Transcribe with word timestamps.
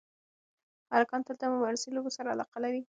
هلکان 0.93 1.21
تل 1.25 1.35
د 1.39 1.43
مبارزې 1.53 1.87
لوبو 1.95 2.15
سره 2.17 2.27
علاقه 2.33 2.57
لري. 2.63 2.79